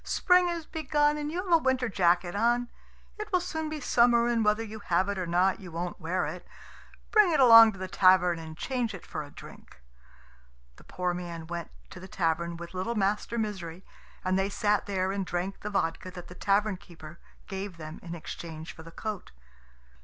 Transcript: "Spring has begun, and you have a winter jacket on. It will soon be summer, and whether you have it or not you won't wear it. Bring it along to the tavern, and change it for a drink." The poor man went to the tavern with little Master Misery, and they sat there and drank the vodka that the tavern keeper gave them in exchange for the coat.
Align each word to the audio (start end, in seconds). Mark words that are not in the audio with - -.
"Spring 0.03 0.47
has 0.47 0.65
begun, 0.65 1.15
and 1.15 1.31
you 1.31 1.43
have 1.43 1.53
a 1.53 1.57
winter 1.59 1.87
jacket 1.87 2.35
on. 2.35 2.69
It 3.19 3.31
will 3.31 3.39
soon 3.39 3.69
be 3.69 3.79
summer, 3.79 4.27
and 4.27 4.43
whether 4.43 4.63
you 4.63 4.79
have 4.79 5.09
it 5.09 5.19
or 5.19 5.27
not 5.27 5.59
you 5.59 5.71
won't 5.71 5.99
wear 6.01 6.25
it. 6.25 6.43
Bring 7.11 7.31
it 7.31 7.39
along 7.39 7.73
to 7.73 7.77
the 7.77 7.87
tavern, 7.87 8.39
and 8.39 8.57
change 8.57 8.95
it 8.95 9.05
for 9.05 9.21
a 9.21 9.29
drink." 9.29 9.79
The 10.77 10.83
poor 10.83 11.13
man 11.13 11.45
went 11.45 11.69
to 11.91 11.99
the 11.99 12.07
tavern 12.07 12.57
with 12.57 12.73
little 12.73 12.95
Master 12.95 13.37
Misery, 13.37 13.85
and 14.25 14.39
they 14.39 14.49
sat 14.49 14.87
there 14.87 15.11
and 15.11 15.23
drank 15.23 15.59
the 15.59 15.69
vodka 15.69 16.09
that 16.09 16.29
the 16.29 16.33
tavern 16.33 16.77
keeper 16.77 17.19
gave 17.45 17.77
them 17.77 17.99
in 18.01 18.15
exchange 18.15 18.73
for 18.73 18.81
the 18.81 18.89
coat. 18.89 19.31